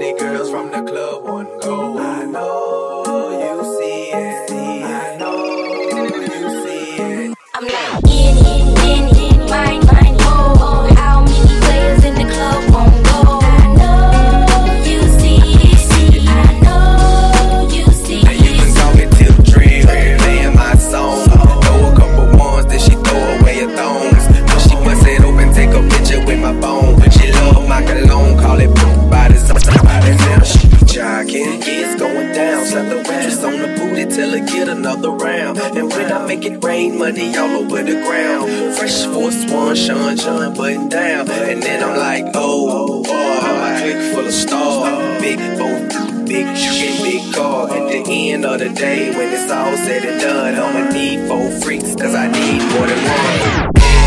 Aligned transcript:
Many 0.00 0.18
girls 0.18 0.48
from 0.48 0.70
the 0.70 0.80
club, 0.80 1.24
one 1.24 1.58
go. 1.60 1.89
And 35.62 35.90
when 35.90 36.12
I 36.12 36.26
make 36.26 36.44
it 36.44 36.62
rain, 36.64 36.98
money 36.98 37.36
all 37.36 37.50
over 37.62 37.82
the 37.82 38.02
ground. 38.04 38.76
Fresh 38.76 39.04
force 39.06 39.50
one, 39.50 39.76
shine, 39.76 40.16
shine, 40.16 40.54
button 40.54 40.88
down. 40.88 41.30
And 41.30 41.62
then 41.62 41.82
I'm 41.82 41.96
like, 41.96 42.24
oh, 42.34 42.68
oh, 42.70 43.04
oh 43.06 43.40
I'm 43.42 43.76
a 43.76 43.80
click 43.80 44.14
full 44.14 44.26
of 44.26 44.32
stars. 44.32 45.22
Big 45.22 45.38
bone 45.58 45.90
big 46.30 46.56
shit, 46.56 47.02
big 47.02 47.34
car. 47.34 47.68
At 47.68 48.04
the 48.04 48.30
end 48.30 48.44
of 48.44 48.60
the 48.60 48.68
day, 48.68 49.10
when 49.10 49.32
it's 49.32 49.50
all 49.50 49.76
said 49.76 50.04
and 50.04 50.20
done, 50.20 50.54
I'ma 50.54 50.92
need 50.92 51.26
four 51.28 51.50
freaks, 51.60 51.94
cause 51.96 52.14
I 52.14 52.28
need 52.28 52.62
more 52.72 52.86
than 52.86 53.02
one. 53.04 53.99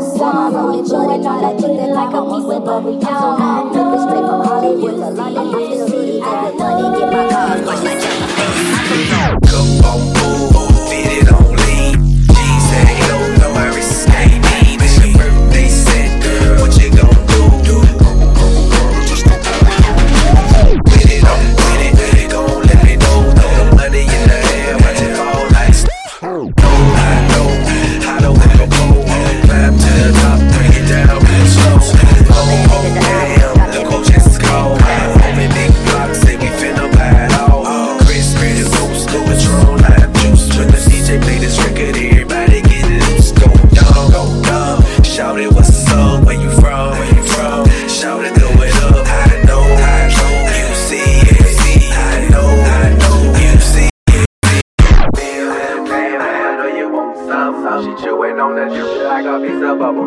summer. 0.00 0.72
Enjoy 0.78 1.14
it, 1.14 1.22
try 1.22 1.40
to 1.40 1.56
kick 1.56 1.90
like 1.90 2.14
a 2.14 2.22
piece 2.22 2.50
of 2.52 2.64
Bowie. 2.64 2.96
I'm 2.96 3.02
so 3.02 3.28
high, 3.36 3.64
straight 4.04 4.26
from 4.26 4.40
Hollywood 4.44 5.16
London. 5.16 5.55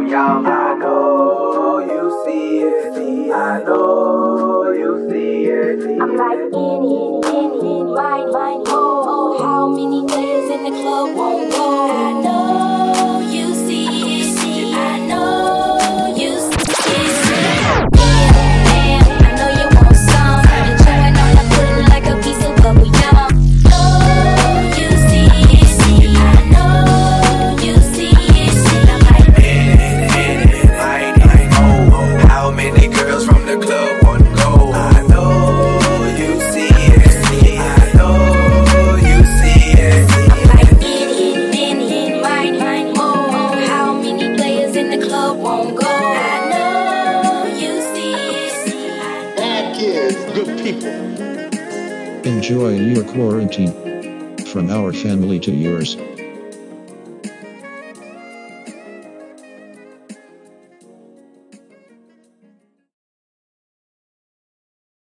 young. 0.09 0.45
I 0.45 0.73
know 0.75 1.79
you 1.79 2.23
see 2.25 2.61
it. 2.61 3.31
I 3.31 3.61
know 3.63 4.71
you 4.71 5.07
see 5.09 5.45
it. 5.45 6.01
I'm 6.01 6.15
like 6.15 6.39
in 6.39 6.81
in, 6.97 7.23
in 7.35 7.49
in 7.65 7.93
mine, 7.93 8.31
mine, 8.31 8.63
oh. 8.67 9.37
How 9.43 9.67
many 9.67 10.05
players 10.07 10.49
in 10.49 10.63
the 10.63 10.71
club 10.81 11.15
won't 11.15 11.38
go, 45.29 45.41
won't 45.41 45.79
go. 45.79 45.87
I 45.87 46.49
know 46.51 47.45
you 47.55 47.81
see. 47.93 48.13
Bad 49.35 49.75
kids, 49.75 50.15
good 50.33 50.57
people. 50.59 50.89
Enjoy 52.25 52.69
your 52.75 53.03
quarantine. 53.03 53.73
From 54.45 54.69
our 54.71 54.91
family 54.91 55.39
to 55.41 55.51
yours. 55.51 55.95